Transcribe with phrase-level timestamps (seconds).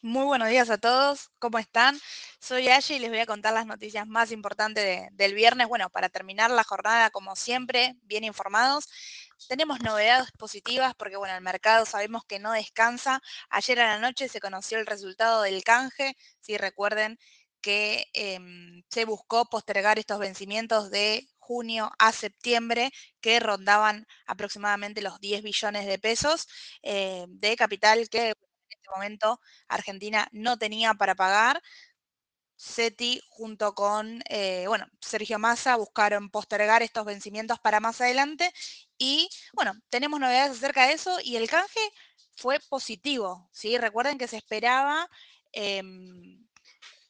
[0.00, 1.98] Muy buenos días a todos, ¿cómo están?
[2.40, 5.66] Soy Aye y les voy a contar las noticias más importantes de- del viernes.
[5.68, 8.88] Bueno, para terminar la jornada, como siempre, bien informados.
[9.48, 13.20] Tenemos novedades positivas porque, bueno, el mercado sabemos que no descansa.
[13.50, 16.14] Ayer a la noche se conoció el resultado del canje.
[16.40, 17.18] Si recuerden
[17.60, 25.18] que em, se buscó postergar estos vencimientos de junio a septiembre que rondaban aproximadamente los
[25.20, 26.46] 10 billones de pesos
[26.82, 28.34] eh, de capital que
[28.70, 31.62] en este momento Argentina no tenía para pagar.
[32.56, 38.52] SETI junto con, eh, bueno, Sergio Massa buscaron postergar estos vencimientos para más adelante
[38.98, 41.80] y, bueno, tenemos novedades acerca de eso y el canje
[42.34, 43.78] fue positivo, ¿sí?
[43.78, 45.08] Recuerden que se esperaba
[45.52, 46.44] em,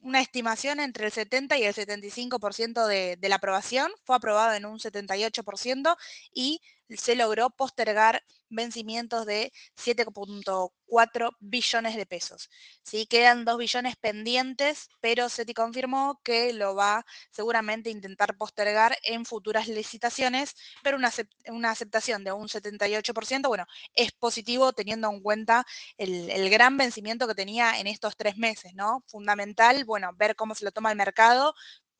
[0.00, 4.66] una estimación entre el 70 y el 75% de, de la aprobación, fue aprobado en
[4.66, 5.96] un 78%
[6.32, 12.48] y se logró postergar vencimientos de 7.4 billones de pesos.
[12.82, 13.06] ¿sí?
[13.06, 19.68] Quedan 2 billones pendientes, pero SETI confirmó que lo va seguramente intentar postergar en futuras
[19.68, 21.12] licitaciones, pero una,
[21.48, 25.66] una aceptación de un 78%, bueno, es positivo teniendo en cuenta
[25.98, 29.04] el, el, gran vencimiento que tenía en estos tres meses, ¿no?
[29.06, 31.54] Fundamental, bueno, ver cómo se lo toma el mercado,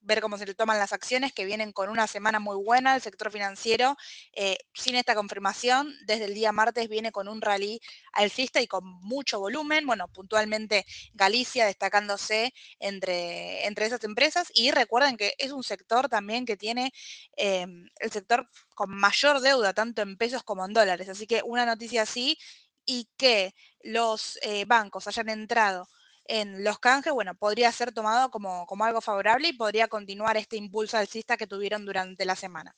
[0.06, 3.02] ver cómo se le toman las acciones que vienen con una semana muy buena, el
[3.02, 3.96] sector financiero,
[4.32, 7.80] eh, sin esta confirmación, desde el día martes viene con un rally
[8.12, 15.16] alcista y con mucho volumen, bueno, puntualmente Galicia destacándose entre, entre esas empresas y recuerden
[15.16, 16.92] que es un sector también que tiene
[17.36, 17.66] eh,
[17.98, 22.02] el sector con mayor deuda, tanto en pesos como en dólares, así que una noticia
[22.02, 22.38] así
[22.84, 25.88] y que los eh, bancos hayan entrado
[26.28, 30.56] en los canjes, bueno, podría ser tomado como, como, algo favorable y podría continuar este
[30.56, 32.74] impulso alcista que tuvieron durante la semana.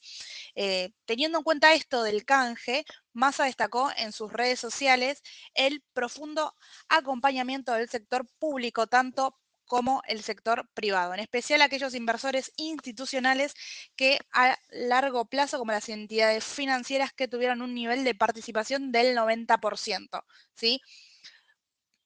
[0.55, 5.22] Eh, teniendo en cuenta esto del canje, Massa destacó en sus redes sociales
[5.55, 6.55] el profundo
[6.88, 9.36] acompañamiento del sector público, tanto
[9.68, 13.55] como el sector privado, en especial aquellos inversores institucionales
[13.94, 19.14] que a largo plazo, como las entidades financieras que tuvieron un nivel de participación del
[19.17, 20.24] 90%,
[20.55, 20.80] ¿sí?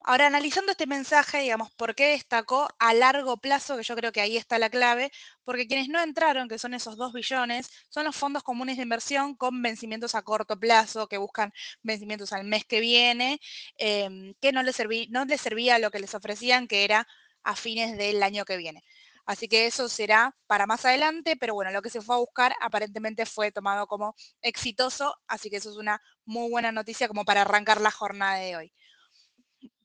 [0.05, 3.77] Ahora, analizando este mensaje, digamos, ¿por qué destacó a largo plazo?
[3.77, 5.13] Que yo creo que ahí está la clave,
[5.45, 9.37] porque quienes no entraron, que son esos 2 billones, son los fondos comunes de inversión
[9.37, 11.53] con vencimientos a corto plazo, que buscan
[11.83, 13.39] vencimientos al mes que viene,
[13.79, 17.07] eh, que no no les servía lo que les ofrecían, que era
[17.45, 18.83] a fines del año que viene.
[19.25, 22.55] Así que eso será para más adelante, pero bueno, lo que se fue a buscar
[22.61, 27.43] aparentemente fue tomado como exitoso, así que eso es una muy buena noticia como para
[27.43, 28.73] arrancar la jornada de hoy.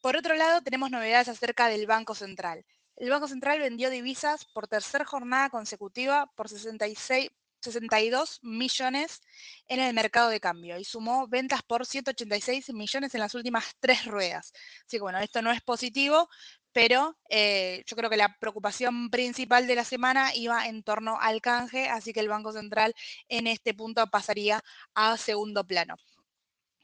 [0.02, 2.66] Por otro lado, tenemos novedades acerca del Banco Central.
[2.96, 7.30] El Banco Central vendió divisas por tercera jornada consecutiva por 66,
[7.62, 9.22] 62 millones
[9.68, 14.06] en el mercado de cambio y sumó ventas por 186 millones en las últimas tres
[14.06, 14.54] ruedas.
[14.86, 16.30] Así que bueno, esto no es positivo,
[16.72, 21.42] pero eh, yo creo que la preocupación principal de la semana iba en torno al
[21.42, 22.94] canje, así que el Banco Central
[23.30, 25.96] en este punto pasaría a segundo plano.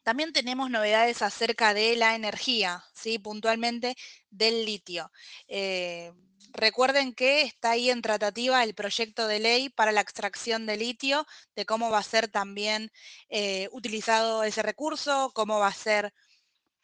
[0.04, 3.20] También tenemos novedades acerca de la energía, ¿sí?
[3.20, 3.96] puntualmente
[4.30, 5.12] del litio.
[5.48, 6.12] Eh,
[6.52, 11.26] recuerden que está ahí en tratativa el proyecto de ley para la extracción de litio,
[11.56, 12.92] de cómo va a ser también
[13.30, 16.14] eh, utilizado ese recurso, cómo va a ser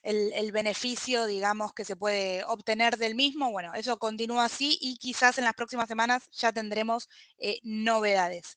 [0.02, 3.52] el, beneficio, digamos, que se puede obtener del mismo.
[3.52, 8.56] Bueno, eso continúa así y quizás en las próximas semanas ya tendremos eh, novedades.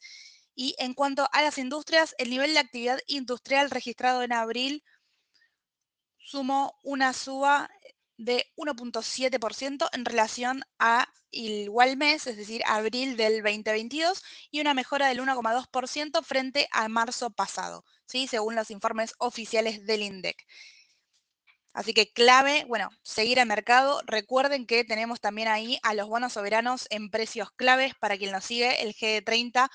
[0.54, 4.84] Y en cuanto a las industrias, el nivel de actividad industrial registrado en abril
[6.18, 7.70] sumó una suba
[8.16, 15.08] de 1.7% en relación a igual mes, es decir, abril del 2022, y una mejora
[15.08, 18.26] del 1,2% frente a marzo pasado, ¿sí?
[18.28, 20.46] según los informes oficiales del INDEC.
[21.74, 24.02] Así que clave, bueno, seguir al mercado.
[24.06, 27.94] Recuerden que tenemos también ahí a los bonos soberanos en precios claves.
[27.94, 29.70] Para quien nos sigue, el G30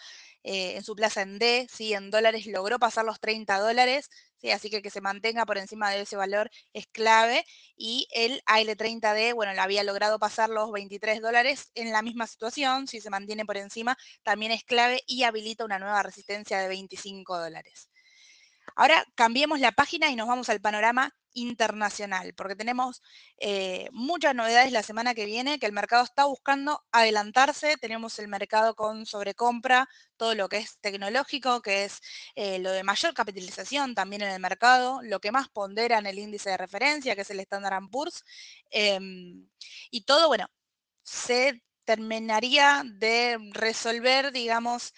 [0.49, 1.93] eh, en su plaza en D, ¿sí?
[1.93, 4.09] en dólares, logró pasar los 30 dólares.
[4.37, 4.49] ¿sí?
[4.51, 7.43] Así que que se mantenga por encima de ese valor es clave.
[7.75, 12.87] Y el AL30D, bueno, lo había logrado pasar los 23 dólares en la misma situación.
[12.87, 17.37] Si se mantiene por encima, también es clave y habilita una nueva resistencia de 25
[17.37, 17.89] dólares.
[18.77, 23.01] Ahora cambiemos la página y nos vamos al panorama internacional, porque tenemos
[23.37, 28.27] eh, muchas novedades la semana que viene, que el mercado está buscando adelantarse, tenemos el
[28.27, 29.87] mercado con sobrecompra,
[30.17, 32.01] todo lo que es tecnológico, que es
[32.35, 36.17] eh, lo de mayor capitalización también en el mercado, lo que más pondera en el
[36.19, 38.23] índice de referencia, que es el Standard Poor's,
[38.71, 38.99] eh,
[39.91, 40.47] y todo, bueno,
[41.03, 44.93] se terminaría de resolver, digamos,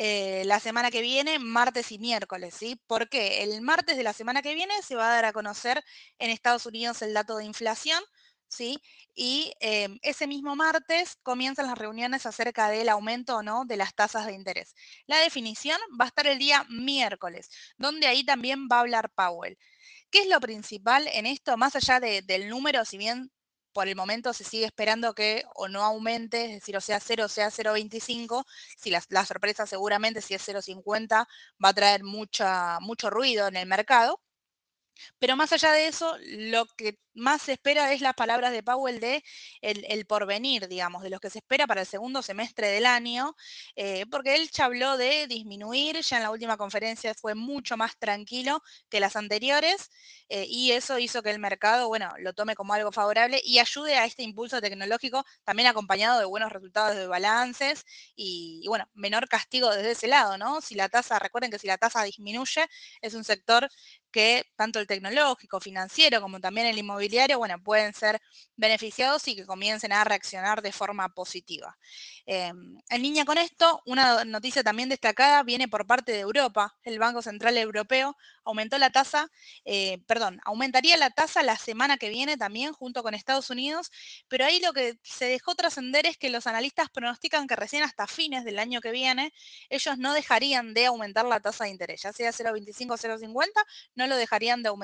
[0.00, 2.80] eh, la semana que viene, martes y miércoles, ¿sí?
[2.86, 5.82] Porque el martes de la semana que viene se va a dar a conocer
[6.20, 8.00] en Estados Unidos el dato de inflación,
[8.46, 8.80] ¿sí?
[9.14, 13.92] Y em, ese mismo martes comienzan las reuniones acerca del aumento o no de las
[13.94, 14.74] tasas de interés.
[15.06, 19.58] La definición va a estar el día miércoles, donde ahí también va a hablar Powell.
[20.10, 21.56] ¿Qué es lo principal en esto?
[21.56, 23.32] Más allá del número, si bien
[23.72, 27.26] por el momento se sigue esperando que o no aumente, es decir, o sea 0
[27.26, 28.44] o sea 0,25,
[28.76, 31.26] si la, la, sorpresa seguramente si es 0,50
[31.64, 34.20] va a traer mucha, mucho ruido en el mercado.
[35.18, 39.00] Pero más allá de eso, lo que más se espera es las palabras de Powell
[39.00, 39.24] de
[39.60, 43.34] el, porvenir, digamos, de lo que se espera para el segundo semestre del año,
[43.76, 47.98] eh, porque él ya habló de disminuir, ya en la última conferencia fue mucho más
[47.98, 49.90] tranquilo que las anteriores,
[50.28, 53.96] eh, y eso hizo que el mercado, bueno, lo tome como algo favorable y ayude
[53.96, 57.84] a este impulso tecnológico, también acompañado de buenos resultados de balances
[58.14, 60.60] y, y bueno, menor castigo desde ese lado, ¿no?
[60.60, 62.66] Si la tasa, recuerden que si la tasa disminuye,
[63.00, 63.68] es un sector
[64.10, 68.20] que tanto el tecnológico, financiero, como también el inmobiliario, bueno, pueden ser
[68.56, 71.78] beneficiados y que comiencen a reaccionar de forma positiva.
[72.26, 76.76] Em, en línea con esto, una noticia también destacada viene por parte de Europa.
[76.82, 79.30] El Banco Central Europeo aumentó la tasa,
[79.64, 83.90] eh, perdón, aumentaría la tasa la semana que viene también junto con Estados Unidos,
[84.28, 88.06] pero ahí lo que se dejó trascender es que los analistas pronostican que recién hasta
[88.06, 89.32] fines del año que viene
[89.68, 93.64] ellos no dejarían de aumentar la tasa de interés, ya sea 0,25 o 0,50,
[93.94, 94.77] no lo dejarían de aumentar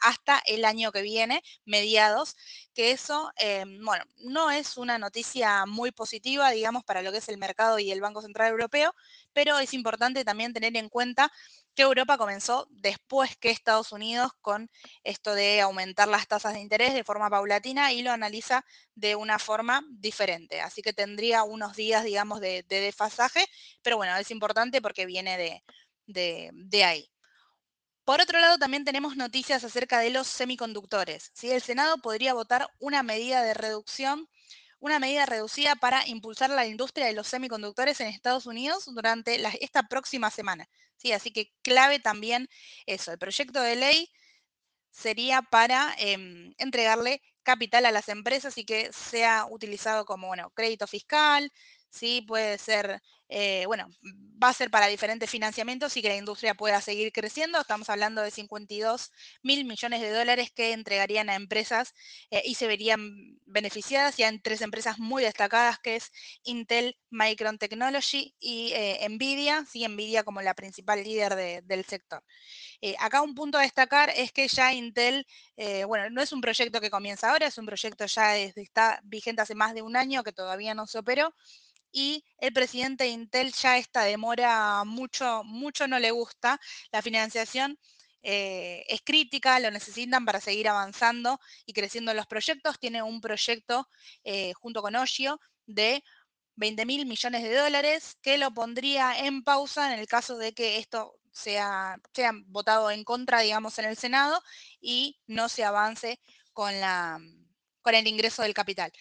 [0.00, 2.36] hasta el año que viene, mediados,
[2.74, 7.28] que eso, eh, bueno, no es una noticia muy positiva, digamos, para lo que es
[7.28, 8.94] el mercado y el Banco Central Europeo,
[9.32, 11.30] pero es importante también tener en cuenta
[11.74, 14.70] que Europa comenzó después que Estados Unidos con
[15.04, 18.64] esto de aumentar las tasas de interés de forma paulatina y lo analiza
[18.94, 20.60] de una forma diferente.
[20.60, 23.46] Así que tendría unos días, digamos, de, desfasaje,
[23.82, 25.36] pero bueno, es importante porque viene
[26.06, 27.10] de, de ahí.
[28.10, 31.30] Por otro lado, también tenemos noticias acerca de los semiconductores.
[31.32, 31.48] ¿sí?
[31.48, 34.28] El Senado podría votar una medida de reducción,
[34.80, 39.84] una medida reducida para impulsar la industria de los semiconductores en Estados Unidos durante esta
[39.84, 40.68] próxima semana.
[40.96, 41.12] ¿sí?
[41.12, 42.48] Así que clave también
[42.84, 43.12] eso.
[43.12, 44.10] El proyecto de ley
[44.90, 50.88] sería para em, entregarle capital a las empresas y que sea utilizado como bueno, crédito
[50.88, 51.52] fiscal,
[51.90, 52.22] ¿sí?
[52.26, 53.00] puede ser
[53.32, 53.88] eh, bueno,
[54.42, 57.60] va a ser para diferentes financiamientos y que la industria pueda seguir creciendo.
[57.60, 59.12] Estamos hablando de 52
[59.42, 61.94] mil millones de dólares que entregarían a empresas
[62.30, 64.16] eh, y se verían beneficiadas.
[64.16, 66.10] Ya en tres empresas muy destacadas que es
[66.42, 72.24] Intel, Micron Technology y eh, Nvidia, sí, Nvidia como la principal líder del sector.
[72.98, 75.24] acá un punto a destacar es que ya Intel,
[75.86, 79.42] bueno, no es un proyecto que comienza ahora, es un proyecto ya desde, está vigente
[79.42, 81.32] hace más de un año que todavía no se operó
[81.92, 86.60] y el presidente de Intel ya esta demora mucho, mucho no le gusta.
[86.92, 87.78] La financiación
[88.22, 92.78] eh, es crítica, lo necesitan para seguir avanzando y creciendo los proyectos.
[92.78, 93.88] Tiene un proyecto
[94.24, 96.02] eh, junto con Oshio de
[96.56, 100.78] 20 mil millones de dólares que lo pondría en pausa en el caso de que
[100.78, 104.42] esto sea, sea votado en contra, digamos, en el Senado
[104.80, 106.20] y no se avance
[106.52, 107.18] con, la,
[107.82, 108.92] con el ingreso del capital.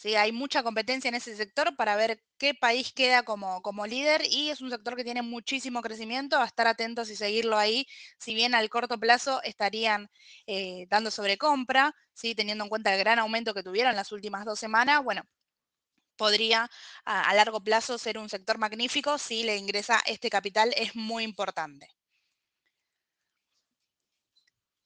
[0.00, 0.16] ¿Sí?
[0.16, 4.48] Hay mucha competencia en ese sector para ver qué país queda como, como líder y
[4.48, 7.86] es un sector que tiene muchísimo crecimiento, a estar atentos y seguirlo ahí,
[8.18, 10.10] si bien al corto plazo estarían
[10.46, 12.34] eh, dando sobrecompra, ¿sí?
[12.34, 15.22] teniendo en cuenta el gran aumento que tuvieron las últimas dos semanas, bueno,
[16.16, 16.70] podría
[17.04, 21.24] a, a largo plazo ser un sector magnífico si le ingresa este capital, es muy
[21.24, 21.99] importante.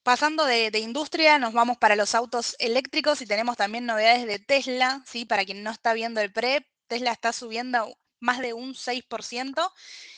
[0.04, 5.02] Pasando de, industria, nos vamos para los autos eléctricos y tenemos también novedades de Tesla,
[5.06, 5.24] ¿sí?
[5.24, 9.72] Para quien no está viendo el PRE, Tesla está subiendo más de un 6%,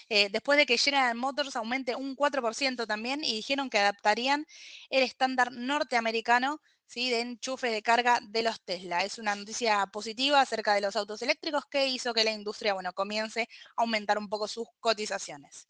[0.08, 4.44] eh, después de que General Motors aumente un 4% también y dijeron que adaptarían
[4.90, 6.60] el estándar norteamericano
[6.92, 9.04] de enchufe de carga de los Tesla.
[9.04, 12.92] Es una noticia positiva acerca de los autos eléctricos que hizo que la industria bueno,
[12.92, 15.68] comience a aumentar un poco sus cotizaciones.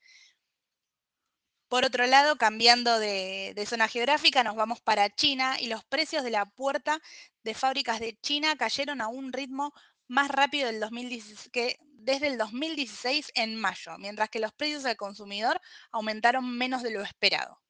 [1.68, 6.30] Por otro lado, cambiando de, zona geográfica, nos vamos para China y los precios de
[6.30, 7.00] la puerta
[7.42, 9.72] de fábricas de China cayeron a un ritmo
[10.06, 10.80] más rápido del
[11.98, 17.02] desde el 2016 en mayo, mientras que los precios al consumidor aumentaron menos de lo
[17.02, 17.60] esperado.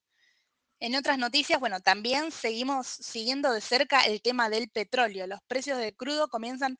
[0.79, 5.27] En otras noticias, bueno, también seguimos siguiendo de cerca el tema del petróleo.
[5.27, 6.77] Los precios de crudo comienzan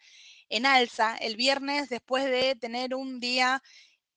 [0.51, 3.63] en alza el viernes después de tener un día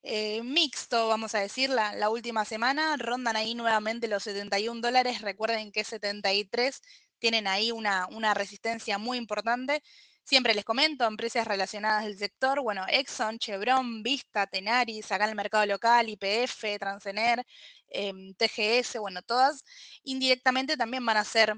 [0.04, 2.96] eh, mixto, vamos a decir, la, última semana.
[2.98, 5.22] Rondan ahí nuevamente los 71 dólares.
[5.22, 6.82] Recuerden que 73
[7.20, 9.84] tienen ahí una, una resistencia muy importante.
[10.24, 15.36] Siempre les comento, empresas relacionadas del sector, bueno, Exxon, Chevron, Vista, Tenaris, acá en el
[15.36, 17.44] mercado local, IPF, Transener,
[17.88, 19.64] em, TGS, bueno, todas
[20.04, 21.56] indirectamente también van a ser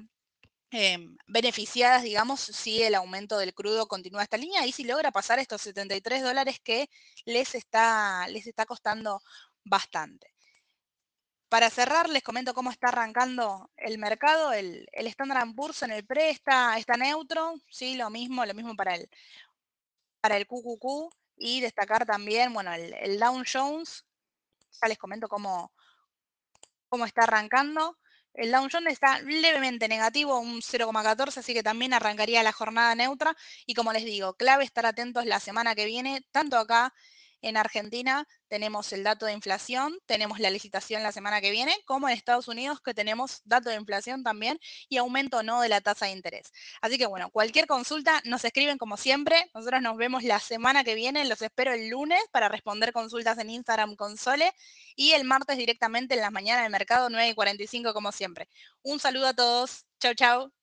[0.72, 5.38] em, beneficiadas, digamos, si el aumento del crudo continúa esta línea y si logra pasar
[5.38, 6.88] estos 73 dólares que
[7.24, 9.22] les está, les está costando
[9.64, 10.32] bastante.
[11.48, 14.52] Para cerrar, les comento cómo está arrancando el mercado.
[14.54, 18.74] El, el Standard Poor's en el pre está, está neutro, sí, lo mismo, lo mismo
[18.74, 19.08] para el,
[20.22, 24.06] para el QQQ y destacar también, bueno, el, el Dow Jones.
[24.80, 25.72] Ya les comento cómo,
[26.88, 27.98] cómo está arrancando.
[28.34, 33.36] El Dow Jones está levemente negativo, un 0,14, así que también arrancaría la jornada neutra.
[33.66, 36.94] Y como les digo, clave estar atentos la semana que viene, tanto acá
[37.42, 42.08] en Argentina tenemos el dato de inflación, tenemos la licitación la semana que viene, como
[42.08, 44.58] en Estados Unidos que tenemos dato de inflación también
[44.88, 46.52] y aumento no de la tasa de interés.
[46.80, 49.50] Así que bueno, cualquier consulta nos escriben como siempre.
[49.54, 53.50] Nosotros nos vemos la semana que viene, los espero el lunes para responder consultas en
[53.50, 54.52] Instagram con Sole
[54.96, 58.48] y el martes directamente en las mañanas del mercado 9 y 45 como siempre.
[58.82, 59.86] Un saludo a todos.
[60.00, 60.61] Chau, chau.